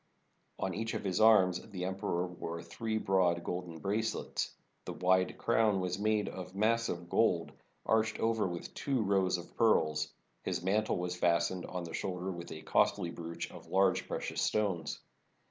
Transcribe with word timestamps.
On 0.57 0.73
each 0.73 0.95
of 0.95 1.03
his 1.03 1.21
arms 1.21 1.61
the 1.69 1.85
emperor 1.85 2.25
wore 2.25 2.63
three 2.63 2.97
broad 2.97 3.43
golden 3.43 3.77
bracelets. 3.77 4.55
The 4.85 4.93
wide 4.93 5.37
crown 5.37 5.79
was 5.79 5.99
made 5.99 6.27
of 6.27 6.55
massive 6.55 7.07
gold, 7.07 7.51
arched 7.85 8.19
over 8.19 8.47
with 8.47 8.73
two 8.73 9.03
rows 9.03 9.37
of 9.37 9.55
pearls. 9.55 10.11
His 10.41 10.63
mantle 10.63 10.97
was 10.97 11.15
fastened 11.15 11.67
on 11.67 11.83
the 11.83 11.93
shoulder 11.93 12.31
with 12.31 12.51
a 12.51 12.63
costly 12.63 13.11
brooch 13.11 13.51
of 13.51 13.67
large 13.67 14.07
precious 14.07 14.41
stones. 14.41 14.99